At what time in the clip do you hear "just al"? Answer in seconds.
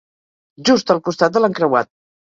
0.71-1.05